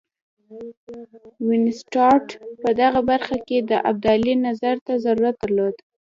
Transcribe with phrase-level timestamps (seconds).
[1.47, 2.27] وینسیټارټ
[2.61, 5.75] په دغه برخه کې د ابدالي نظر ته ضرورت درلود.